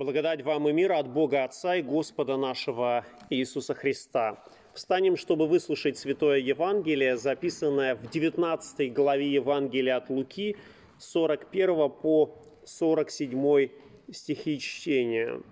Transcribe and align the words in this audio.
Благодать 0.00 0.40
вам 0.40 0.66
и 0.66 0.72
мир 0.72 0.92
от 0.92 1.10
Бога 1.10 1.44
Отца 1.44 1.76
и 1.76 1.82
Господа 1.82 2.38
нашего 2.38 3.04
Иисуса 3.28 3.74
Христа. 3.74 4.42
Встанем, 4.72 5.18
чтобы 5.18 5.46
выслушать 5.46 5.98
Святое 5.98 6.38
Евангелие, 6.38 7.18
записанное 7.18 7.96
в 7.96 8.08
19 8.08 8.94
главе 8.94 9.30
Евангелия 9.30 9.98
от 9.98 10.08
Луки, 10.08 10.56
41 10.98 11.90
по 11.90 12.34
47 12.64 13.68
стихи 14.10 14.58
чтения. 14.58 15.42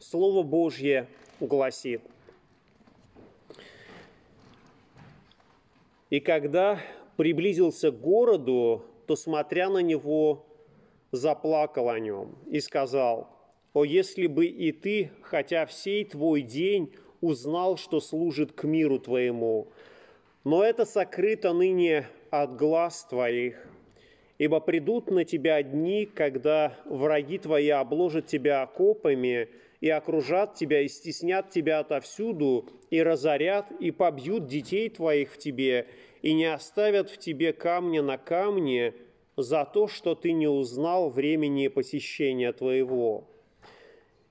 Слово 0.00 0.42
Божье 0.42 1.06
гласит. 1.38 2.00
«И 6.08 6.20
когда 6.20 6.80
приблизился 7.18 7.90
к 7.90 8.00
городу, 8.00 8.86
то, 9.06 9.16
смотря 9.16 9.68
на 9.68 9.82
него, 9.82 10.46
заплакал 11.12 11.90
о 11.90 11.98
нем 11.98 12.38
и 12.46 12.58
сказал– 12.60 13.34
о, 13.74 13.84
если 13.84 14.26
бы 14.26 14.46
и 14.46 14.72
ты, 14.72 15.10
хотя 15.22 15.66
всей 15.66 16.04
твой 16.04 16.42
день, 16.42 16.92
узнал, 17.20 17.76
что 17.76 18.00
служит 18.00 18.52
к 18.52 18.64
миру 18.64 18.98
твоему, 18.98 19.68
но 20.44 20.64
это 20.64 20.84
сокрыто 20.84 21.52
ныне 21.52 22.06
от 22.30 22.56
глаз 22.56 23.06
твоих. 23.08 23.68
Ибо 24.38 24.60
придут 24.60 25.10
на 25.10 25.24
тебя 25.24 25.62
дни, 25.62 26.06
когда 26.06 26.76
враги 26.84 27.38
твои 27.38 27.68
обложат 27.70 28.26
тебя 28.26 28.62
окопами 28.62 29.48
и 29.80 29.90
окружат 29.90 30.54
тебя, 30.54 30.80
и 30.80 30.88
стеснят 30.88 31.50
тебя 31.50 31.80
отовсюду, 31.80 32.68
и 32.90 33.02
разорят, 33.02 33.70
и 33.80 33.90
побьют 33.90 34.46
детей 34.46 34.88
твоих 34.90 35.32
в 35.32 35.38
тебе, 35.38 35.88
и 36.22 36.32
не 36.34 36.46
оставят 36.46 37.10
в 37.10 37.18
тебе 37.18 37.52
камня 37.52 38.00
на 38.00 38.16
камне 38.16 38.94
за 39.36 39.64
то, 39.64 39.88
что 39.88 40.14
ты 40.14 40.32
не 40.32 40.48
узнал 40.48 41.10
времени 41.10 41.66
посещения 41.66 42.52
твоего 42.52 43.26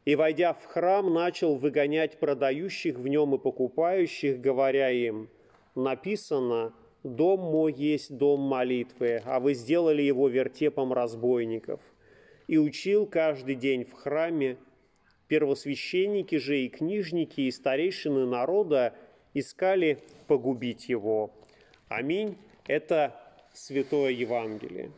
и, 0.08 0.16
войдя 0.16 0.54
в 0.54 0.64
храм, 0.64 1.14
начал 1.14 1.58
выгонять 1.58 2.18
продающих 2.18 2.96
в 2.96 3.10
нем 3.10 3.36
и 3.36 3.38
покупающих, 3.38 4.40
говоря 4.40 4.90
им, 4.90 5.28
написано 5.76 6.74
«Дом 7.04 7.42
мой 7.42 7.74
есть 7.74 8.16
дом 8.16 8.40
молитвы, 8.40 9.22
а 9.26 9.42
вы 9.42 9.54
сделали 9.54 10.02
его 10.02 10.30
вертепом 10.30 10.94
разбойников». 10.94 11.82
И 12.48 12.58
учил 12.58 13.06
каждый 13.06 13.56
день 13.56 13.84
в 13.84 13.92
храме, 13.92 14.56
первосвященники 15.28 16.36
же 16.36 16.58
и 16.60 16.70
книжники 16.70 17.42
и 17.42 17.52
старейшины 17.52 18.26
народа 18.26 18.96
искали 19.34 20.00
погубить 20.28 20.88
его. 20.88 21.32
Аминь. 21.90 22.38
Это 22.66 23.14
Святое 23.54 24.12
Евангелие. 24.12 24.90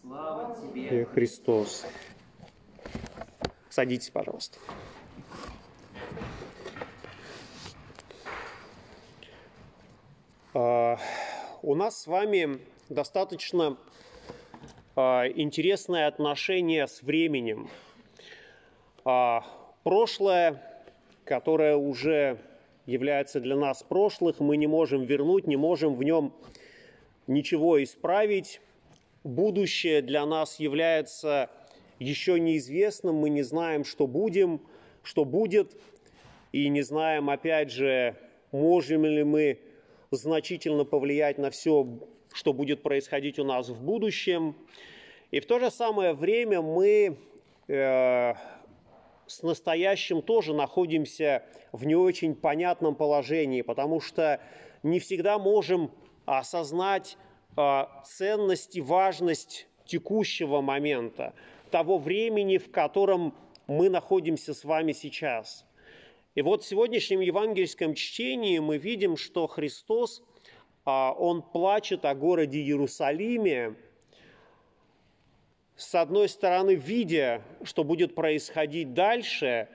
Слава 0.00 0.56
тебе, 0.56 1.04
Христос. 1.04 1.84
Садитесь, 3.76 4.08
пожалуйста. 4.08 4.58
А, 10.54 10.98
у 11.60 11.74
нас 11.74 12.00
с 12.00 12.06
вами 12.06 12.58
достаточно 12.88 13.76
а, 14.94 15.26
интересное 15.28 16.06
отношение 16.06 16.86
с 16.86 17.02
временем. 17.02 17.68
А, 19.04 19.44
прошлое, 19.84 20.62
которое 21.26 21.76
уже 21.76 22.38
является 22.86 23.40
для 23.40 23.56
нас 23.56 23.82
прошлых, 23.82 24.40
мы 24.40 24.56
не 24.56 24.66
можем 24.66 25.04
вернуть, 25.04 25.46
не 25.46 25.56
можем 25.56 25.96
в 25.96 26.02
нем 26.02 26.32
ничего 27.26 27.84
исправить. 27.84 28.62
Будущее 29.22 30.00
для 30.00 30.24
нас 30.24 30.58
является 30.58 31.50
еще 31.98 32.38
неизвестным, 32.38 33.16
мы 33.16 33.30
не 33.30 33.42
знаем, 33.42 33.84
что 33.84 34.06
будем, 34.06 34.60
что 35.02 35.24
будет, 35.24 35.76
и 36.52 36.68
не 36.68 36.82
знаем, 36.82 37.30
опять 37.30 37.70
же, 37.70 38.16
можем 38.52 39.04
ли 39.04 39.24
мы 39.24 39.60
значительно 40.10 40.84
повлиять 40.84 41.38
на 41.38 41.50
все, 41.50 41.86
что 42.32 42.52
будет 42.52 42.82
происходить 42.82 43.38
у 43.38 43.44
нас 43.44 43.68
в 43.68 43.82
будущем. 43.82 44.56
И 45.30 45.40
в 45.40 45.46
то 45.46 45.58
же 45.58 45.70
самое 45.70 46.12
время 46.12 46.62
мы 46.62 47.18
э, 47.68 48.34
с 49.26 49.42
настоящим 49.42 50.22
тоже 50.22 50.54
находимся 50.54 51.42
в 51.72 51.84
не 51.84 51.94
очень 51.94 52.34
понятном 52.34 52.94
положении, 52.94 53.62
потому 53.62 54.00
что 54.00 54.40
не 54.82 55.00
всегда 55.00 55.38
можем 55.38 55.90
осознать 56.24 57.18
э, 57.56 57.84
ценность 58.04 58.76
и 58.76 58.80
важность 58.80 59.66
текущего 59.84 60.60
момента 60.60 61.34
того 61.70 61.98
времени, 61.98 62.58
в 62.58 62.70
котором 62.70 63.34
мы 63.66 63.88
находимся 63.88 64.54
с 64.54 64.64
вами 64.64 64.92
сейчас. 64.92 65.66
И 66.34 66.42
вот 66.42 66.62
в 66.62 66.66
сегодняшнем 66.66 67.20
евангельском 67.20 67.94
чтении 67.94 68.58
мы 68.58 68.78
видим, 68.78 69.16
что 69.16 69.46
Христос, 69.46 70.22
а, 70.84 71.12
Он 71.12 71.42
плачет 71.42 72.04
о 72.04 72.14
городе 72.14 72.60
Иерусалиме, 72.60 73.74
с 75.76 75.94
одной 75.94 76.28
стороны, 76.28 76.74
видя, 76.74 77.42
что 77.62 77.84
будет 77.84 78.14
происходить 78.14 78.94
дальше, 78.94 79.68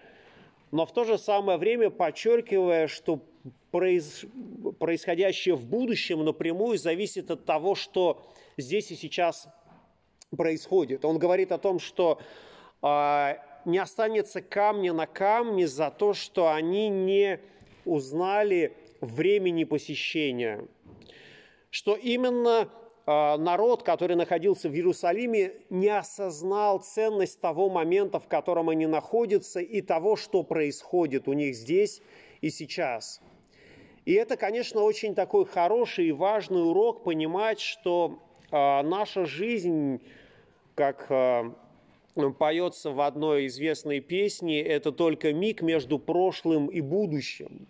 но 0.72 0.85
в 0.85 0.94
то 0.94 1.03
же 1.03 1.18
самое 1.18 1.59
время 1.59 1.91
подчеркивая, 1.91 2.88
что 2.88 3.22
происходящее 3.72 5.56
в 5.56 5.66
будущем 5.66 6.25
напрямую 6.25 6.78
зависит 6.78 7.30
от 7.31 7.46
того, 7.46 7.75
что 7.75 8.25
здесь 8.57 8.91
и 8.91 8.96
сейчас 8.96 9.47
происходит. 10.36 11.06
Он 11.06 11.18
говорит 11.18 11.52
о 11.52 11.58
том, 11.58 11.80
что 11.80 12.19
э, 12.81 13.36
не 13.66 13.78
останется 13.78 14.42
камня 14.42 14.94
на 14.94 15.08
камне 15.08 15.68
за 15.68 15.92
то, 15.92 16.14
что 16.14 16.52
они 16.52 16.90
не 16.90 17.40
узнали 17.86 18.75
времени 19.02 19.64
посещения. 19.64 20.68
Что 21.69 21.96
именно 21.96 22.69
э, 23.06 23.38
народ, 23.38 23.84
который 23.84 24.16
находился 24.16 24.69
в 24.69 24.74
Иерусалиме, 24.74 25.53
не 25.69 25.90
осознал 25.90 26.80
ценность 26.80 27.40
того 27.42 27.69
момента, 27.69 28.19
в 28.19 28.28
котором 28.28 28.69
они 28.69 28.88
находятся, 28.88 29.59
и 29.59 29.81
того, 29.81 30.16
что 30.16 30.44
происходит 30.44 31.28
у 31.28 31.34
них 31.34 31.56
здесь 31.56 32.02
и 32.42 32.50
сейчас. 32.50 33.22
И 34.06 34.13
это, 34.13 34.36
конечно, 34.36 34.81
очень 34.81 35.13
такой 35.13 35.46
хороший 35.46 36.08
и 36.08 36.12
важный 36.12 36.68
урок 36.68 37.03
понимать, 37.03 37.59
что 37.59 38.19
э, 38.52 38.81
наша 38.81 39.25
жизнь 39.25 40.02
как 40.81 41.06
э, 41.12 42.31
поется 42.40 42.90
в 42.90 43.02
одной 43.02 43.46
известной 43.46 44.00
песне, 44.00 44.64
это 44.64 44.92
только 44.92 45.31
миг 45.31 45.62
между 45.62 46.00
прошлым 46.00 46.69
и 46.69 46.81
будущим. 46.81 47.68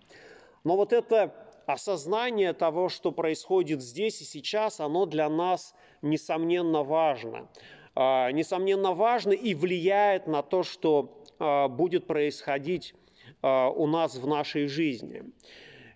Но 0.64 0.78
вот 0.78 0.94
это 0.94 1.36
осознание 1.66 2.54
того, 2.54 2.88
что 2.88 3.12
происходит 3.12 3.82
здесь 3.82 4.22
и 4.22 4.24
сейчас, 4.24 4.80
оно 4.80 5.06
для 5.06 5.28
нас 5.28 5.76
несомненно 6.02 6.84
важно. 6.84 7.50
А, 7.96 8.32
несомненно 8.32 8.94
важно 8.94 9.34
и 9.34 9.56
влияет 9.56 10.26
на 10.28 10.42
то, 10.42 10.64
что 10.64 11.22
а, 11.38 11.68
будет 11.68 12.08
происходить 12.08 12.96
у 13.44 13.88
нас 13.88 14.16
в 14.16 14.28
нашей 14.28 14.68
жизни. 14.68 15.24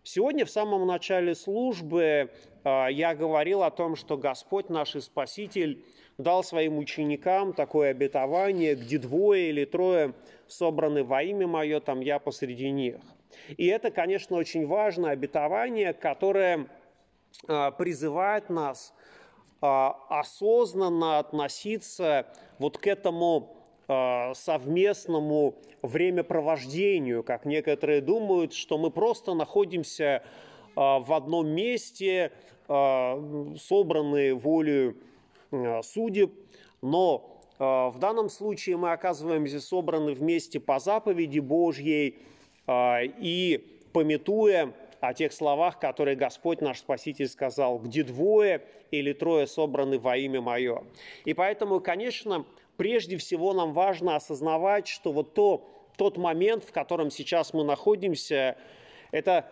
Сегодня 0.03 0.46
в 0.46 0.50
самом 0.50 0.88
начале 0.88 1.36
службы 1.36 2.32
я 2.64 3.14
говорил 3.14 3.62
о 3.62 3.70
том, 3.70 3.96
что 3.96 4.18
Господь 4.18 4.70
наш 4.70 4.96
и 4.96 5.00
Спаситель 5.00 5.84
дал 6.18 6.44
своим 6.44 6.78
ученикам 6.78 7.53
такое 7.53 7.92
обетование, 7.92 8.76
где 8.76 8.98
двое 8.98 9.50
или 9.50 9.66
трое 9.66 10.14
собраны 10.48 11.03
во 11.03 11.22
имя 11.24 11.48
мое, 11.48 11.80
там 11.80 12.00
я 12.00 12.20
посреди 12.20 12.70
них. 12.72 12.96
И 13.58 13.68
это, 13.68 13.92
конечно, 13.92 14.38
очень 14.38 14.66
важное 14.66 15.12
обетование, 15.12 15.94
которое 15.94 16.68
а, 17.48 17.72
призывает 17.72 18.50
нас 18.50 18.94
а, 19.62 19.98
осознанно 20.09 21.20
относиться 21.20 22.28
вот 22.59 22.78
к 22.78 22.88
этому 22.88 23.58
а, 23.88 24.34
совместному 24.34 25.56
времяпровождению, 25.82 27.23
как 27.23 27.46
некоторые 27.46 28.02
думают, 28.02 28.53
что 28.53 28.78
мы 28.78 28.90
просто 28.90 29.34
находимся 29.34 30.23
в 30.76 31.14
одном 31.16 31.47
месте, 31.47 32.34
собранные 32.68 34.34
волею 34.34 34.97
судеб, 35.84 36.34
но 36.81 37.41
э, 37.59 37.63
в 37.63 37.97
данном 37.99 38.29
случае 38.29 38.78
мы 38.78 38.91
оказываемся 38.91 39.59
собраны 39.59 40.13
вместе 40.13 40.59
по 40.59 40.79
заповеди 40.79 41.40
Божьей 41.40 42.19
э, 42.67 43.05
и 43.19 43.79
пометуя 43.93 44.73
о 44.99 45.13
тех 45.13 45.34
словах, 45.34 45.79
которые 45.79 46.16
Господь 46.16 46.61
наш 46.61 46.79
Спаситель 46.79 47.28
сказал, 47.28 47.79
где 47.79 48.03
двое 48.03 48.61
или 48.91 49.13
трое 49.13 49.47
собраны 49.47 49.99
во 49.99 50.17
имя 50.17 50.41
Мое. 50.41 50.84
И 51.25 51.34
поэтому, 51.34 51.79
конечно, 51.79 52.46
прежде 52.78 53.17
всего 53.17 53.53
нам 53.53 53.73
важно 53.73 54.16
осознавать, 54.16 54.87
что 54.87 55.11
вот 55.11 55.34
то, 55.34 55.67
тот 55.97 56.17
момент, 56.17 56.63
в 56.63 56.72
котором 56.72 57.11
сейчас 57.11 57.53
мы 57.53 57.63
находимся, 57.63 58.58
это 59.11 59.49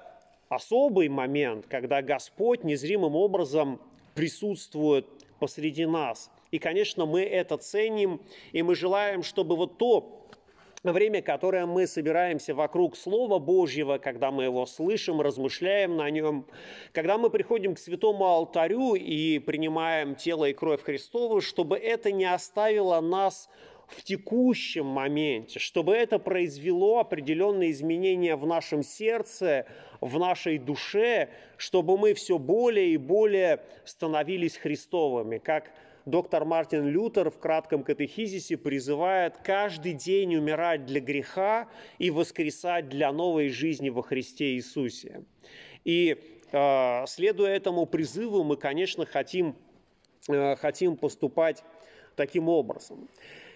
особый 0.49 1.09
момент, 1.09 1.65
когда 1.67 2.01
Господь 2.01 2.63
незримым 2.63 3.15
образом 3.15 3.79
присутствует 4.13 5.07
посреди 5.43 5.85
нас. 5.85 6.31
И, 6.51 6.57
конечно, 6.57 7.05
мы 7.05 7.21
это 7.23 7.57
ценим, 7.57 8.21
и 8.53 8.63
мы 8.63 8.75
желаем, 8.75 9.23
чтобы 9.23 9.57
вот 9.57 9.77
то 9.77 10.25
время, 10.83 11.21
которое 11.21 11.65
мы 11.65 11.85
собираемся 11.85 12.55
вокруг 12.55 12.95
Слова 12.95 13.39
Божьего, 13.39 13.97
когда 13.97 14.31
мы 14.31 14.45
его 14.45 14.65
слышим, 14.65 15.19
размышляем 15.19 15.97
на 15.97 16.09
нем, 16.09 16.45
когда 16.93 17.17
мы 17.17 17.29
приходим 17.29 17.75
к 17.75 17.79
святому 17.79 18.23
алтарю 18.23 18.95
и 18.95 19.39
принимаем 19.39 20.15
тело 20.15 20.45
и 20.45 20.53
кровь 20.53 20.81
Христову, 20.81 21.41
чтобы 21.41 21.77
это 21.77 22.13
не 22.13 22.23
оставило 22.23 23.01
нас 23.01 23.49
в 23.87 24.01
текущем 24.01 24.85
моменте, 24.85 25.59
чтобы 25.59 25.93
это 25.93 26.19
произвело 26.19 26.99
определенные 26.99 27.71
изменения 27.71 28.37
в 28.37 28.47
нашем 28.47 28.81
сердце, 28.81 29.65
в 30.03 30.19
нашей 30.19 30.57
душе, 30.57 31.29
чтобы 31.57 31.97
мы 31.97 32.13
все 32.13 32.37
более 32.37 32.89
и 32.89 32.97
более 32.97 33.61
становились 33.85 34.57
Христовыми, 34.57 35.37
как 35.37 35.71
доктор 36.05 36.43
Мартин 36.45 36.87
Лютер 36.87 37.29
в 37.29 37.39
кратком 37.39 37.83
катехизисе 37.83 38.57
призывает 38.57 39.37
каждый 39.37 39.93
день 39.93 40.35
умирать 40.35 40.85
для 40.85 40.99
греха 40.99 41.69
и 41.97 42.11
воскресать 42.11 42.89
для 42.89 43.11
новой 43.11 43.49
жизни 43.49 43.89
во 43.89 44.03
Христе 44.03 44.55
Иисусе. 44.55 45.23
И 45.85 46.17
э, 46.51 47.05
следуя 47.07 47.55
этому 47.55 47.85
призыву, 47.85 48.43
мы, 48.43 48.57
конечно, 48.57 49.05
хотим, 49.05 49.55
э, 50.27 50.55
хотим 50.57 50.97
поступать 50.97 51.63
таким 52.15 52.49
образом. 52.49 53.07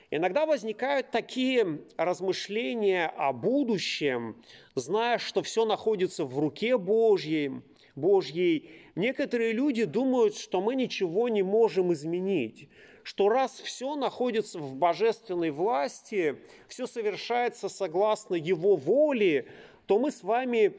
Иногда 0.10 0.46
возникают 0.46 1.12
такие 1.12 1.82
размышления 1.98 3.08
о 3.18 3.34
будущем, 3.34 4.42
зная, 4.74 5.18
что 5.18 5.42
все 5.44 5.66
находится 5.66 6.24
в 6.24 6.40
руке 6.40 6.78
Божьей, 6.78 7.62
Божьей. 7.96 8.72
Некоторые 8.96 9.52
люди 9.52 9.84
думают, 9.84 10.38
что 10.38 10.62
мы 10.62 10.76
ничего 10.76 11.28
не 11.28 11.44
можем 11.44 11.92
изменить, 11.92 12.70
что 13.04 13.28
раз 13.28 13.60
все 13.60 13.96
находится 13.96 14.60
в 14.60 14.76
божественной 14.76 15.52
власти, 15.52 16.38
все 16.70 16.88
совершается 16.88 17.68
согласно 17.68 18.36
Его 18.36 18.78
воле, 18.78 19.48
то 19.88 20.00
мы 20.00 20.12
с 20.12 20.24
вами 20.24 20.74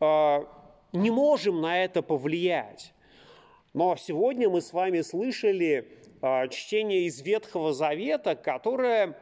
э, 0.00 0.44
не 0.92 1.10
можем 1.12 1.60
на 1.60 1.84
это 1.84 2.02
повлиять. 2.02 2.94
Но 3.74 3.96
сегодня 3.96 4.50
мы 4.50 4.60
с 4.60 4.72
вами 4.72 5.02
слышали 5.02 6.01
чтение 6.48 7.02
из 7.02 7.20
Ветхого 7.20 7.72
Завета, 7.72 8.36
которое, 8.36 9.16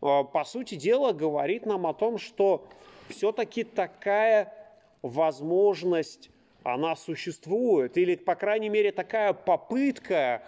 а, 0.00 0.22
по 0.22 0.44
сути 0.44 0.76
дела, 0.76 1.12
говорит 1.12 1.66
нам 1.66 1.86
о 1.86 1.94
том, 1.94 2.18
что 2.18 2.66
все-таки 3.08 3.64
такая 3.64 4.52
возможность, 5.02 6.30
она 6.62 6.96
существует, 6.96 7.98
или, 7.98 8.14
по 8.14 8.36
крайней 8.36 8.68
мере, 8.68 8.92
такая 8.92 9.32
попытка 9.32 10.42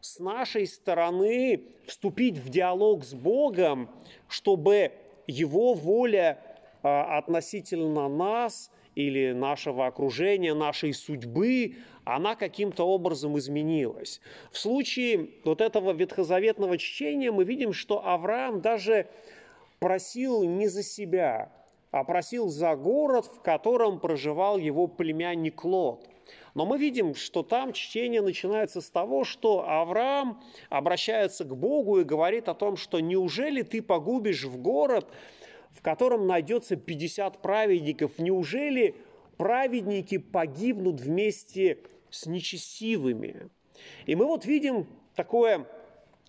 с 0.00 0.18
нашей 0.18 0.66
стороны 0.66 1.62
вступить 1.86 2.36
в 2.36 2.50
диалог 2.50 3.04
с 3.04 3.14
Богом, 3.14 3.88
чтобы 4.28 4.92
Его 5.26 5.72
воля 5.72 6.38
а, 6.82 7.16
относительно 7.16 8.08
нас 8.08 8.70
или 8.94 9.32
нашего 9.32 9.86
окружения, 9.86 10.54
нашей 10.54 10.92
судьбы, 10.92 11.76
она 12.04 12.36
каким-то 12.36 12.84
образом 12.86 13.38
изменилась. 13.38 14.20
В 14.50 14.58
случае 14.58 15.30
вот 15.44 15.60
этого 15.60 15.92
ветхозаветного 15.92 16.78
чтения 16.78 17.32
мы 17.32 17.44
видим, 17.44 17.72
что 17.72 18.06
Авраам 18.06 18.60
даже 18.60 19.08
просил 19.78 20.44
не 20.44 20.68
за 20.68 20.82
себя, 20.82 21.52
а 21.90 22.04
просил 22.04 22.48
за 22.48 22.76
город, 22.76 23.26
в 23.26 23.40
котором 23.40 24.00
проживал 24.00 24.58
его 24.58 24.86
племянник 24.86 25.64
Лот. 25.64 26.08
Но 26.54 26.64
мы 26.66 26.78
видим, 26.78 27.14
что 27.14 27.42
там 27.42 27.72
чтение 27.72 28.22
начинается 28.22 28.80
с 28.80 28.88
того, 28.88 29.24
что 29.24 29.68
Авраам 29.68 30.40
обращается 30.70 31.44
к 31.44 31.56
Богу 31.56 32.00
и 32.00 32.04
говорит 32.04 32.48
о 32.48 32.54
том, 32.54 32.76
что 32.76 33.00
неужели 33.00 33.62
ты 33.62 33.82
погубишь 33.82 34.44
в 34.44 34.56
город, 34.60 35.06
в 35.74 35.82
котором 35.82 36.26
найдется 36.26 36.76
50 36.76 37.42
праведников, 37.42 38.18
неужели 38.18 38.94
праведники 39.36 40.18
погибнут 40.18 41.00
вместе 41.00 41.78
с 42.10 42.26
нечестивыми. 42.26 43.50
И 44.06 44.14
мы 44.14 44.26
вот 44.26 44.46
видим 44.46 44.86
такое 45.14 45.66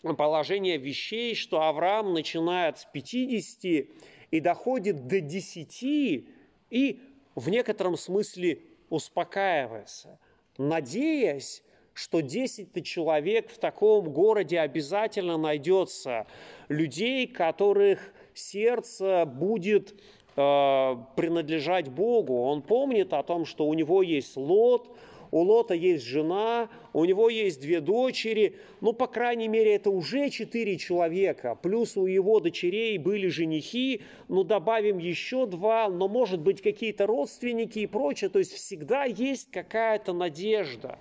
положение 0.01 0.77
вещей, 0.77 1.35
что 1.35 1.61
Авраам 1.61 2.13
начинает 2.13 2.79
с 2.79 2.85
50 2.85 3.87
и 4.31 4.39
доходит 4.39 5.07
до 5.07 5.21
10 5.21 5.83
и 5.83 6.99
в 7.35 7.49
некотором 7.49 7.97
смысле 7.97 8.59
успокаивается, 8.89 10.19
надеясь, 10.57 11.63
что 11.93 12.21
10 12.21 12.85
человек 12.85 13.49
в 13.49 13.57
таком 13.57 14.11
городе 14.11 14.59
обязательно 14.59 15.37
найдется, 15.37 16.27
людей, 16.67 17.25
которых 17.27 18.13
сердце 18.37 19.25
будет 19.25 19.93
э, 20.35 20.95
принадлежать 21.15 21.89
Богу. 21.89 22.43
Он 22.43 22.61
помнит 22.61 23.13
о 23.13 23.23
том, 23.23 23.45
что 23.45 23.65
у 23.65 23.73
него 23.73 24.01
есть 24.03 24.37
Лот, 24.37 24.89
у 25.31 25.39
Лота 25.39 25.73
есть 25.73 26.05
жена, 26.05 26.69
у 26.93 27.03
него 27.03 27.29
есть 27.29 27.59
две 27.59 27.81
дочери, 27.81 28.55
ну, 28.79 28.93
по 28.93 29.07
крайней 29.07 29.47
мере, 29.47 29.75
это 29.75 29.89
уже 29.89 30.29
четыре 30.29 30.77
человека, 30.77 31.57
плюс 31.61 31.97
у 31.97 32.05
его 32.05 32.39
дочерей 32.39 32.97
были 32.97 33.27
женихи, 33.27 34.01
ну, 34.27 34.43
добавим 34.43 34.97
еще 34.97 35.45
два, 35.45 35.89
но, 35.89 36.07
может 36.07 36.39
быть, 36.39 36.61
какие-то 36.61 37.05
родственники 37.05 37.79
и 37.79 37.87
прочее, 37.87 38.29
то 38.29 38.39
есть 38.39 38.53
всегда 38.53 39.03
есть 39.03 39.51
какая-то 39.51 40.13
надежда. 40.13 40.99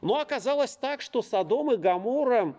Но 0.00 0.18
оказалось 0.18 0.76
так, 0.76 1.00
что 1.00 1.22
Содом 1.22 1.72
и 1.72 1.76
Гамора 1.76 2.54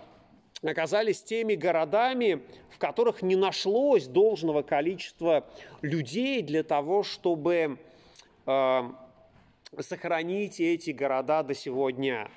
оказались 0.63 1.21
теми 1.21 1.55
городами, 1.55 2.41
в 2.69 2.77
которых 2.77 3.21
не 3.21 3.35
нашлось 3.35 4.07
должного 4.07 4.61
количества 4.61 5.47
людей 5.81 6.41
для 6.41 6.63
того, 6.63 7.03
чтобы 7.03 7.77
э, 8.45 8.81
сохранить 9.79 10.59
эти 10.59 10.91
города 10.91 11.43
до 11.43 11.53
сегодня. 11.53 12.29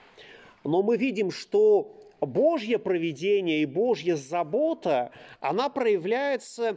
Но 0.65 0.83
мы 0.83 0.97
видим, 0.97 1.31
что 1.31 1.99
Божье 2.21 2.79
проведение 2.79 3.63
и 3.63 3.67
Божья 3.67 4.15
забота, 4.15 5.11
она 5.41 5.69
проявляется 5.69 6.77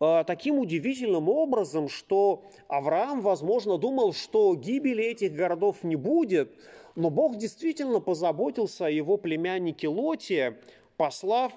э, 0.00 0.24
таким 0.26 0.58
удивительным 0.58 1.28
образом, 1.28 1.90
что 1.90 2.44
Авраам, 2.68 3.20
возможно, 3.20 3.76
думал, 3.76 4.14
что 4.14 4.54
гибели 4.54 5.04
этих 5.04 5.34
городов 5.34 5.82
не 5.82 5.96
будет, 5.96 6.54
но 6.98 7.10
Бог 7.10 7.36
действительно 7.36 8.00
позаботился 8.00 8.86
о 8.86 8.90
его 8.90 9.16
племяннике 9.16 9.88
Лоте, 9.88 10.58
послав 10.96 11.52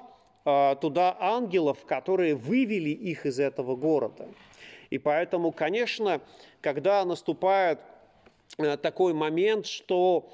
э, 0.46 0.76
туда 0.80 1.18
ангелов, 1.20 1.86
которые 1.86 2.36
вывели 2.36 2.92
их 2.92 3.26
из 3.26 3.40
этого 3.40 3.76
города. 3.76 4.28
И 4.90 4.98
поэтому, 4.98 5.52
конечно, 5.52 6.22
когда 6.62 7.04
наступает 7.06 7.80
Э, 8.58 8.78
такой 8.78 9.14
момент, 9.14 9.66
что 9.66 10.30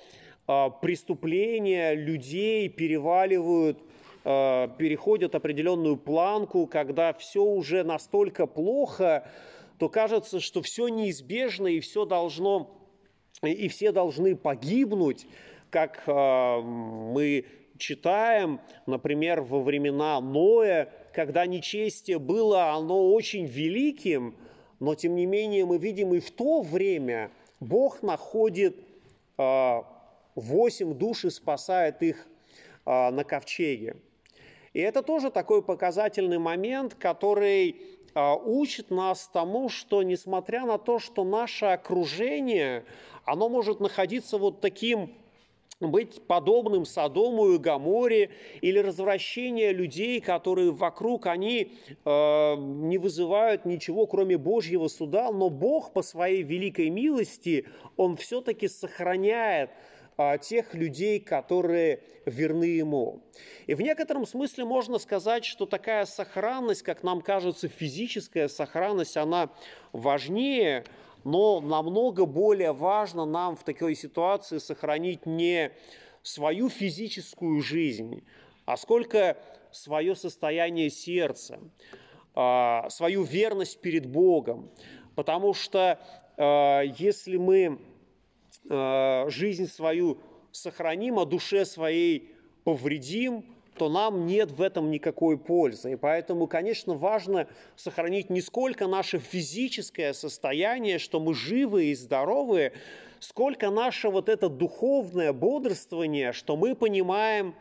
э, 0.48 0.70
преступления 0.82 1.94
людей 1.94 2.70
переваливают, 2.70 3.80
переходят 4.24 5.36
определенную 5.36 5.96
планку, 5.96 6.68
когда 6.68 7.14
все 7.14 7.42
уже 7.42 7.86
настолько 7.86 8.46
плохо, 8.46 9.26
то 9.80 9.88
кажется, 9.88 10.42
что 10.42 10.62
все 10.62 10.90
неизбежно 10.90 11.68
и 11.68 11.80
все 11.80 12.04
должно, 12.04 12.77
и 13.44 13.68
все 13.68 13.92
должны 13.92 14.36
погибнуть, 14.36 15.28
как 15.70 16.04
мы 16.08 17.46
читаем, 17.78 18.60
например, 18.86 19.42
во 19.42 19.62
времена 19.62 20.20
Ноя, 20.22 20.92
когда 21.14 21.46
нечестие 21.46 22.20
было, 22.20 22.72
оно 22.72 23.12
очень 23.12 23.46
великим, 23.46 24.36
но 24.80 24.96
тем 24.96 25.16
не 25.16 25.26
менее 25.26 25.66
мы 25.66 25.78
видим 25.78 26.14
и 26.14 26.20
в 26.20 26.32
то 26.32 26.62
время– 26.62 27.32
Бог 27.60 28.04
находит 28.04 28.78
а, 29.38 29.84
восемь 30.36 30.94
душ 30.94 31.26
и 31.26 31.30
спасает 31.30 32.02
их 32.04 32.28
а, 32.86 33.12
на 33.12 33.24
ковчеге. 33.24 33.98
И 34.74 34.80
это 34.80 35.02
тоже 35.02 35.32
такой 35.32 35.64
показательный 35.64 36.38
момент, 36.38 36.94
который 36.94 37.82
учит 38.16 38.92
нас 38.92 39.30
тому, 39.32 39.70
что 39.70 40.04
несмотря 40.04 40.66
на 40.66 40.78
то, 40.78 41.00
что 41.00 41.24
наше 41.24 41.66
окружение, 41.66 42.86
оно 43.26 43.50
может 43.50 43.80
находиться 43.80 44.38
вот 44.38 44.62
таким 44.62 45.14
быть 45.80 46.26
подобным 46.26 46.86
Содому 46.86 47.50
и 47.50 47.58
Гаморе, 47.58 48.32
или 48.62 48.80
развращение 48.80 49.74
людей, 49.74 50.20
которые 50.20 50.72
вокруг, 50.72 51.28
они 51.28 51.72
э, 52.04 52.56
не 52.58 52.98
вызывают 52.98 53.66
ничего, 53.66 54.08
кроме 54.08 54.38
Божьего 54.38 54.88
суда, 54.88 55.32
но 55.32 55.50
Бог 55.50 55.94
по 55.94 56.02
своей 56.02 56.42
великой 56.42 56.90
милости, 56.90 57.68
Он 57.96 58.18
все-таки 58.18 58.68
сохраняет 58.68 59.70
э, 60.18 60.38
тех 60.42 60.74
людей, 60.74 61.20
которые 61.20 62.02
верны 62.26 62.66
Ему. 62.66 63.22
И 63.66 63.74
в 63.74 63.82
некотором 63.82 64.26
смысле 64.26 64.66
можно 64.66 65.00
сказать, 65.00 65.46
что 65.46 65.66
такая 65.66 66.06
сохранность, 66.06 66.84
как 66.84 67.04
нам 67.04 67.22
кажется, 67.22 67.68
физическая 67.68 68.48
сохранность, 68.48 69.18
она 69.18 69.50
важнее, 69.94 70.84
но 71.24 71.62
намного 71.62 72.26
более 72.26 72.74
важно 72.74 73.26
нам 73.26 73.56
в 73.56 73.64
такой 73.64 73.96
ситуации 73.96 74.58
сохранить 74.60 75.26
не 75.26 75.72
свою 76.24 76.70
физическую 76.70 77.62
жизнь, 77.62 78.24
а 78.66 78.78
сколько 78.78 79.38
свое 79.72 80.16
состояние 80.16 80.90
сердца. 80.90 81.60
а, 82.40 82.88
свою 82.90 83.24
верность 83.24 83.82
перед 83.82 84.06
Богом. 84.06 84.70
Потому 85.16 85.56
что 85.56 86.00
а, 86.38 86.82
если 86.82 87.38
мы 87.38 87.80
жизнь 88.70 89.68
свою 89.68 90.20
сохраним, 90.52 91.20
а 91.20 91.26
душе 91.26 91.66
своей 91.66 92.32
повредим, 92.64 93.46
то 93.78 93.90
нам 93.90 94.26
нет 94.26 94.52
в 94.52 94.62
этом 94.62 94.92
никакой 94.92 95.38
пользы. 95.38 95.94
И 95.94 95.96
поэтому, 95.96 96.48
конечно, 96.48 96.96
важно 96.96 97.48
сохранить 97.76 98.30
не 98.30 98.42
сколько 98.42 98.88
наше 98.88 99.20
физическое 99.20 100.14
состояние, 100.14 101.00
что 101.00 101.20
мы 101.20 101.34
живы 101.34 101.86
и 101.86 101.96
здоровы, 101.96 102.74
сколько 103.20 103.70
наше 103.70 104.10
вот 104.10 104.30
это 104.30 104.50
духовное 104.50 105.32
бодрствование, 105.32 106.34
что 106.34 106.58
мы 106.58 106.76
понимаем, 106.76 107.56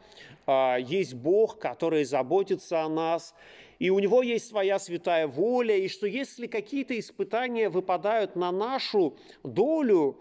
а, 0.46 0.76
есть 0.76 1.14
Бог, 1.14 1.58
который 1.58 2.04
заботится 2.04 2.82
о 2.82 2.88
нас, 2.88 3.34
и 3.78 3.90
у 3.90 3.98
Него 3.98 4.22
есть 4.22 4.48
своя 4.48 4.78
святая 4.78 5.26
воля, 5.26 5.76
и 5.76 5.88
что 5.88 6.06
если 6.06 6.46
какие-то 6.46 6.98
испытания 6.98 7.68
выпадают 7.68 8.36
на 8.36 8.50
нашу 8.50 9.16
долю, 9.42 10.18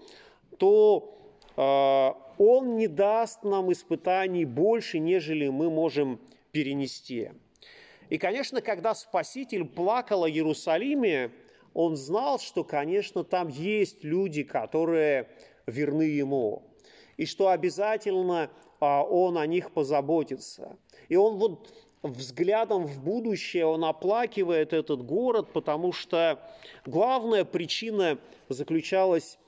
то 0.57 1.17
а, 1.55 2.17
Он 2.37 2.75
не 2.77 2.87
даст 2.87 3.43
нам 3.43 3.71
испытаний 3.71 4.45
больше, 4.45 4.99
нежели 4.99 5.47
мы 5.47 5.69
можем 5.69 6.19
перенести. 6.51 7.31
И, 8.09 8.17
конечно, 8.17 8.61
когда 8.61 8.93
Спаситель 8.93 9.65
плакал 9.65 10.23
о 10.23 10.29
Иерусалиме, 10.29 11.31
он 11.73 11.95
знал, 11.95 12.39
что, 12.39 12.63
конечно, 12.63 13.23
там 13.23 13.49
есть 13.49 14.03
люди, 14.03 14.43
которые 14.43 15.29
верны 15.65 16.03
ему, 16.03 16.63
и 17.17 17.25
что 17.25 17.49
обязательно 17.49 18.49
а, 18.79 19.03
он 19.03 19.37
о 19.37 19.45
них 19.47 19.71
позаботится. 19.71 20.77
И 21.09 21.15
он 21.15 21.37
вот 21.37 21.73
взглядом 22.03 22.85
в 22.85 23.03
будущее, 23.03 23.65
он 23.65 23.83
оплакивает 23.83 24.73
этот 24.73 25.03
город, 25.03 25.51
потому 25.53 25.91
что 25.91 26.39
главная 26.85 27.45
причина 27.45 28.19
заключалась, 28.49 29.39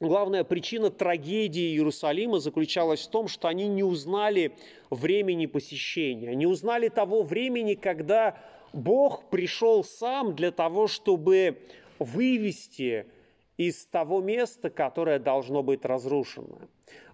главная 0.00 0.44
причина 0.44 0.90
трагедии 0.90 1.72
Иерусалима 1.72 2.38
заключалась 2.38 3.06
в 3.06 3.10
том, 3.10 3.28
что 3.28 3.48
они 3.48 3.68
не 3.68 3.82
узнали 3.82 4.52
времени 4.88 5.46
посещения, 5.46 6.34
не 6.34 6.46
узнали 6.46 6.88
того 6.88 7.22
времени, 7.22 7.74
когда 7.74 8.38
Бог 8.72 9.28
пришел 9.30 9.84
сам 9.84 10.34
для 10.34 10.50
того, 10.50 10.86
чтобы 10.86 11.58
вывести 11.98 13.06
из 13.56 13.84
того 13.86 14.22
места, 14.22 14.70
которое 14.70 15.18
должно 15.18 15.62
быть 15.62 15.84
разрушено. 15.84 16.60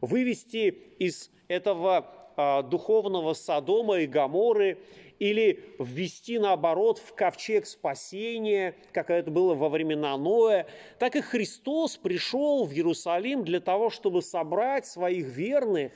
Вывести 0.01 0.69
из 0.99 1.31
этого 1.49 2.07
э, 2.37 2.63
духовного 2.63 3.35
Содома 3.35 3.99
и 3.99 4.07
Гаморы 4.07 4.79
или 5.19 5.65
ввести, 5.79 6.39
наоборот, 6.39 6.99
в 6.99 7.15
ковчег 7.15 7.67
спасения, 7.67 8.75
как 8.93 9.11
это 9.11 9.31
было 9.31 9.55
во 9.55 9.69
времена 9.69 10.17
Ноя, 10.17 10.67
так 10.99 11.17
и 11.17 11.21
Христос 11.21 11.97
пришел 11.97 12.65
в 12.65 12.73
Иерусалим 12.73 13.45
для 13.45 13.61
того, 13.61 13.91
чтобы 13.91 14.23
собрать 14.23 14.87
своих 14.87 15.27
верных 15.27 15.93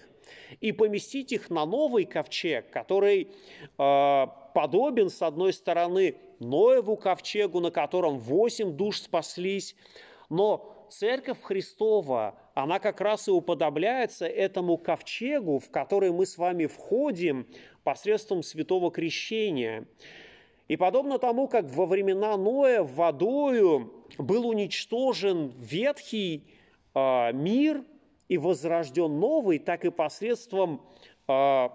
и 0.60 0.72
поместить 0.72 1.32
их 1.32 1.50
на 1.50 1.66
новый 1.66 2.04
ковчег, 2.04 2.70
который 2.70 3.28
э, 3.78 4.26
подобен, 4.54 5.10
с 5.10 5.22
одной 5.22 5.52
стороны, 5.52 6.16
Ноеву 6.38 6.96
ковчегу, 6.96 7.60
на 7.60 7.70
котором 7.70 8.18
восемь 8.18 8.72
душ 8.72 9.00
спаслись, 9.00 9.76
но 10.30 10.86
Церковь 10.90 11.40
Христова, 11.42 12.34
она 12.54 12.78
как 12.78 13.00
раз 13.00 13.28
и 13.28 13.30
уподобляется 13.30 14.26
этому 14.26 14.76
ковчегу, 14.76 15.58
в 15.58 15.70
который 15.70 16.10
мы 16.10 16.26
с 16.26 16.36
вами 16.36 16.66
входим 16.66 17.46
посредством 17.84 18.42
святого 18.42 18.90
крещения. 18.90 19.86
И 20.68 20.76
подобно 20.76 21.18
тому, 21.18 21.48
как 21.48 21.64
во 21.70 21.86
времена 21.86 22.36
Ноя 22.36 22.82
водою 22.82 23.92
был 24.18 24.48
уничтожен 24.48 25.52
ветхий 25.58 26.44
э, 26.94 27.32
мир 27.32 27.84
и 28.28 28.38
возрожден 28.38 29.18
новый, 29.18 29.58
так 29.58 29.84
и 29.84 29.90
посредством 29.90 30.82
э, 31.26 31.68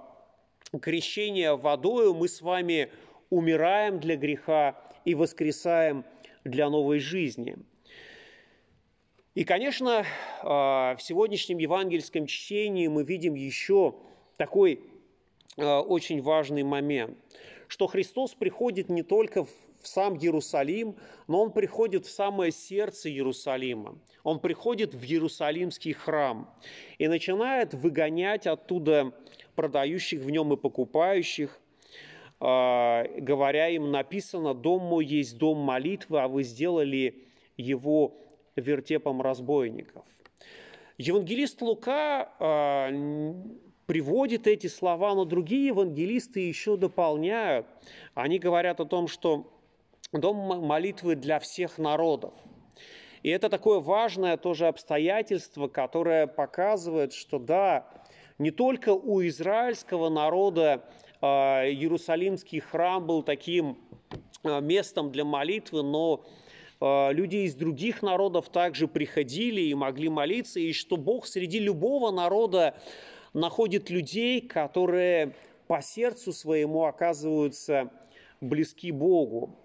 крещения 0.82 1.54
водою 1.54 2.14
мы 2.14 2.28
с 2.28 2.42
вами 2.42 2.90
умираем 3.30 4.00
для 4.00 4.16
греха 4.16 4.80
и 5.04 5.16
воскресаем 5.16 6.06
для 6.44 6.70
новой 6.70 7.00
жизни– 7.00 7.58
и, 9.36 9.44
конечно, 9.44 10.06
а, 10.44 10.96
в 10.96 11.02
сегодняшнем 11.02 11.58
евангельском 11.58 12.26
чтении 12.26 12.88
мы 12.88 13.04
видим 13.04 13.34
еще 13.34 13.96
такой 14.38 14.80
очень 15.58 16.22
важный 16.22 16.64
момент, 16.64 17.18
что 17.68 17.88
Христос 17.88 18.34
приходит 18.34 18.90
не 18.90 19.04
только 19.04 19.44
в 19.44 19.50
сам 19.82 20.18
Иерусалим, 20.18 20.96
но 21.28 21.42
Он 21.42 21.52
приходит 21.52 22.06
в 22.06 22.12
самое 22.12 22.52
сердце 22.52 23.10
Иерусалима. 23.10 23.98
Он 24.24 24.40
приходит 24.40 24.94
в 24.94 25.04
Иерусалимский 25.04 25.94
храм 25.94 26.50
и 26.98 27.08
начинает 27.08 27.74
выгонять 27.74 28.48
оттуда 28.48 29.14
продающих 29.56 30.22
в 30.22 30.30
нем 30.30 30.54
и 30.54 30.58
покупающих, 30.58 31.60
а, 32.40 33.06
говоря 33.18 33.70
им, 33.70 33.92
написано, 33.92 34.54
«Дом 34.54 34.82
мой 34.82 35.06
есть 35.06 35.38
дом 35.38 35.60
молитвы, 35.60 36.22
а 36.22 36.28
вы 36.28 36.44
сделали 36.44 37.26
его 37.56 38.18
вертепом 38.56 39.22
разбойников. 39.22 40.04
Евангелист 40.98 41.62
Лука 41.62 42.32
э, 42.40 43.34
приводит 43.86 44.48
эти 44.48 44.68
слова, 44.68 45.16
но 45.16 45.26
другие 45.26 45.68
евангелисты 45.68 46.40
еще 46.40 46.78
дополняют. 46.78 47.68
Они 48.14 48.40
говорят 48.40 48.80
о 48.80 48.86
том, 48.86 49.08
что 49.08 49.52
дом 50.12 50.38
молитвы 50.66 51.16
для 51.16 51.40
всех 51.40 51.78
народов. 51.78 52.34
И 53.24 53.30
это 53.30 53.50
такое 53.50 53.80
важное 53.80 54.38
тоже 54.38 54.68
обстоятельство, 54.68 55.68
которое 55.68 56.28
показывает, 56.28 57.14
что 57.14 57.40
да, 57.40 57.88
не 58.38 58.52
только 58.52 58.90
у 58.90 59.26
израильского 59.26 60.10
народа 60.10 60.84
э, 61.22 61.26
Иерусалимский 61.26 62.60
храм 62.60 63.06
был 63.06 63.24
таким 63.24 63.80
э, 64.44 64.62
местом 64.62 65.12
для 65.12 65.26
молитвы, 65.26 65.82
но 65.82 66.24
а, 66.82 67.10
люди 67.12 67.38
из 67.38 67.56
других 67.56 68.02
народов 68.02 68.50
также 68.50 68.88
приходили 68.88 69.62
и 69.62 69.74
могли 69.74 70.10
молиться, 70.10 70.60
и 70.60 70.74
что 70.74 70.98
Бог 70.98 71.26
среди 71.26 71.60
любого 71.60 72.12
народа 72.12 72.76
находит 73.36 73.90
людей, 73.90 74.42
которые 74.42 75.34
по 75.68 75.82
сердцу 75.82 76.32
своему 76.32 76.86
оказываются 76.86 77.92
близки 78.40 78.92
Богу. 78.92 79.56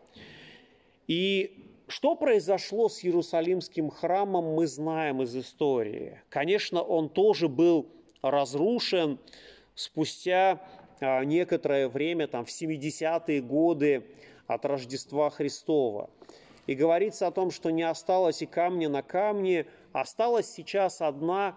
И 1.07 1.67
что 1.87 2.15
произошло 2.15 2.89
с 2.89 3.05
Иерусалимским 3.05 3.91
храмом, 3.91 4.55
мы 4.55 4.67
знаем 4.67 5.23
из 5.23 5.37
истории. 5.37 6.21
Конечно, 6.29 6.83
он 6.83 7.09
тоже 7.09 7.49
был 7.49 7.87
разрушен 8.23 9.19
спустя 9.75 10.61
а, 11.01 11.25
некоторое 11.25 11.89
время, 11.89 12.27
там, 12.27 12.45
в 12.45 12.49
70-е 12.49 13.41
годы 13.41 14.05
от 14.47 14.65
Рождества 14.65 15.31
Христова. 15.31 16.11
И 16.67 16.75
говорится 16.75 17.27
о 17.27 17.33
том, 17.33 17.51
что 17.51 17.71
не 17.71 17.83
осталось 17.83 18.43
и 18.43 18.47
камня 18.47 18.89
на 18.89 19.03
камне, 19.03 19.67
осталась 19.93 20.51
сейчас 20.51 21.01
одна 21.01 21.57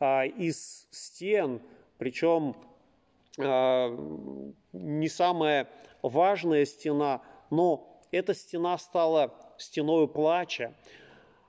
из 0.00 0.88
стен, 0.90 1.60
причем 1.98 2.56
а, 3.38 3.94
не 4.72 5.08
самая 5.08 5.68
важная 6.02 6.64
стена, 6.64 7.22
но 7.50 8.02
эта 8.10 8.34
стена 8.34 8.78
стала 8.78 9.34
стеной 9.58 10.08
плача, 10.08 10.74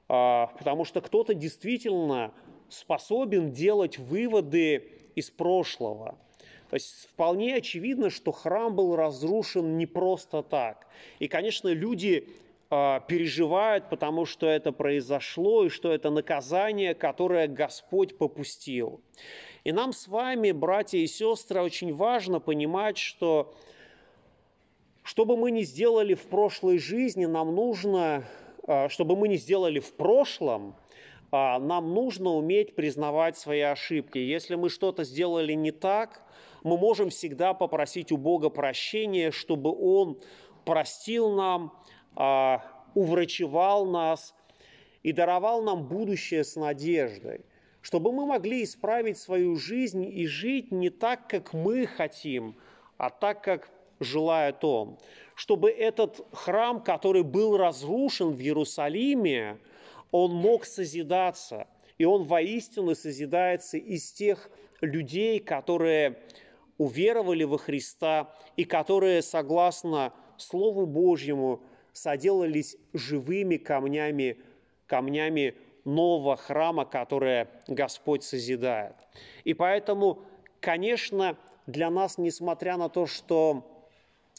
а, 0.10 0.48
потому 0.58 0.86
что 0.86 1.02
кто-то 1.02 1.34
действительно 1.34 2.34
способен 2.70 3.52
делать 3.52 3.98
выводы 3.98 4.92
из 5.16 5.30
прошлого. 5.30 6.18
То 6.70 6.76
есть 6.76 7.08
вполне 7.12 7.56
очевидно, 7.56 8.10
что 8.10 8.32
храм 8.32 8.76
был 8.76 8.96
разрушен 8.96 9.78
не 9.78 9.86
просто 9.86 10.42
так. 10.42 10.88
И, 11.20 11.28
конечно, 11.28 11.68
люди 11.68 12.28
а, 12.28 12.51
переживают, 12.72 13.90
потому 13.90 14.26
что 14.26 14.48
это 14.48 14.72
произошло, 14.72 15.66
и 15.66 15.70
что 15.70 15.92
это 15.92 16.10
наказание, 16.10 16.94
которое 16.94 17.48
Господь 17.48 18.18
попустил. 18.18 19.02
И 19.66 19.74
нам 19.74 19.92
с 19.92 20.08
вами, 20.08 20.52
братья 20.52 20.98
и 20.98 21.06
сестры, 21.06 21.62
очень 21.62 21.94
важно 21.94 22.40
понимать, 22.40 22.98
что 22.98 23.54
что 25.04 25.26
бы 25.26 25.36
мы 25.36 25.52
ни 25.52 25.62
сделали 25.62 26.14
в 26.14 26.28
прошлой 26.28 26.78
жизни, 26.78 27.26
нам 27.26 27.56
нужно, 27.56 28.24
а, 28.68 28.88
чтобы 28.90 29.16
мы 29.16 29.28
ни 29.28 29.36
сделали 29.36 29.80
в 29.80 29.94
прошлом, 29.94 30.76
а, 31.32 31.60
нам 31.60 31.94
нужно 31.94 32.30
уметь 32.32 32.76
признавать 32.76 33.38
свои 33.38 33.62
ошибки. 33.62 34.20
Если 34.20 34.56
мы 34.56 34.70
что-то 34.70 35.04
сделали 35.04 35.54
не 35.54 35.72
так, 35.72 36.24
мы 36.64 36.78
можем 36.78 37.10
всегда 37.10 37.54
попросить 37.54 38.12
у 38.12 38.18
Бога 38.18 38.50
прощения, 38.50 39.32
чтобы 39.32 39.72
Он 39.72 40.20
простил 40.66 41.32
нам, 41.32 41.74
а, 41.74 42.01
уврачевал 42.16 43.86
нас 43.86 44.36
и 45.04 45.12
даровал 45.12 45.62
нам 45.64 45.88
будущее 45.88 46.44
с 46.44 46.56
надеждой, 46.56 47.42
чтобы 47.82 48.12
мы 48.12 48.26
могли 48.26 48.64
исправить 48.64 49.18
свою 49.18 49.56
жизнь 49.56 50.04
и 50.04 50.26
жить 50.28 50.72
не 50.72 50.90
так, 50.90 51.28
как 51.28 51.54
мы 51.54 51.86
хотим, 51.88 52.56
а 52.98 53.10
так, 53.10 53.44
как 53.44 53.70
желает 54.00 54.64
Он? 54.64 54.98
Чтобы 55.36 55.72
этот 55.72 56.26
храм, 56.34 56.84
который 56.84 57.24
был 57.24 57.58
разрушен 57.58 58.32
в 58.32 58.40
Иерусалиме, 58.40 59.58
он 60.12 60.34
мог 60.34 60.66
созидаться, 60.66 61.68
и 61.98 62.06
он 62.06 62.26
воистину 62.26 62.94
созидается 62.96 63.78
из 63.78 64.12
тех 64.12 64.52
людей, 64.82 65.40
которые 65.40 66.20
уверовали 66.78 67.44
во 67.44 67.58
Христа 67.58 68.34
и 68.58 68.66
которые, 68.66 69.22
согласно 69.22 70.14
Слову 70.38 70.86
Божьему, 70.86 71.62
соделались 71.94 72.78
живыми 72.94 73.58
камнями, 73.58 74.38
камнями 74.88 75.56
нового 75.86 76.36
храма, 76.36 76.86
которое 76.86 77.50
Господь 77.68 78.24
созидает. 78.24 78.96
И 79.44 79.54
поэтому, 79.54 80.20
конечно, 80.60 81.38
для 81.68 81.90
нас, 81.90 82.18
несмотря 82.18 82.78
на 82.78 82.90
то, 82.90 83.06
что 83.06 83.66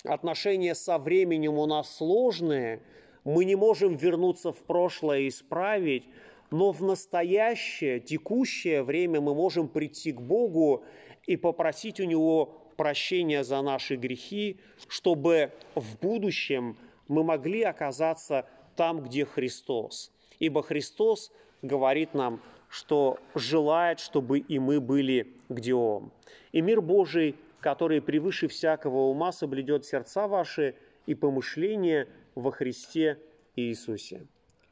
отношения 0.04 0.74
со 0.74 0.98
временем 0.98 1.58
у 1.58 1.66
нас 1.66 1.96
сложные, 1.96 2.80
мы 3.24 3.44
не 3.44 3.54
можем 3.54 3.96
вернуться 3.96 4.52
в 4.52 4.58
прошлое 4.58 5.20
и 5.20 5.28
исправить, 5.28 6.04
но 6.50 6.72
в 6.72 6.82
настоящее, 6.82 8.00
текущее 8.00 8.82
время 8.82 9.20
мы 9.20 9.34
можем 9.34 9.68
прийти 9.68 10.12
к 10.12 10.20
Богу 10.20 10.84
и 11.26 11.36
попросить 11.36 12.00
у 12.00 12.04
Него 12.04 12.62
прощения 12.76 13.44
за 13.44 13.62
наши 13.62 13.96
грехи, 13.96 14.60
чтобы 14.88 15.52
в 15.74 15.98
будущем 15.98 16.76
мы 17.08 17.24
могли 17.24 17.62
оказаться 17.62 18.46
там, 18.76 19.02
где 19.02 19.24
Христос. 19.24 20.12
Ибо 20.38 20.62
Христос 20.62 21.32
говорит 21.62 22.14
нам, 22.14 22.40
что 22.68 23.18
желает, 23.34 24.00
чтобы 24.00 24.38
и 24.38 24.58
мы 24.58 24.80
были 24.80 25.36
где 25.48 25.74
Он. 25.74 26.10
И 26.52 26.60
мир 26.60 26.80
Божий, 26.80 27.36
который 27.60 28.00
превыше 28.00 28.48
всякого 28.48 29.10
ума 29.10 29.30
соблюдет 29.30 29.84
сердца 29.84 30.26
ваши 30.26 30.74
и 31.06 31.14
помышления 31.14 32.08
во 32.34 32.50
Христе 32.50 33.18
Иисусе. 33.56 34.26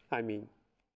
Аминь. 0.08 0.48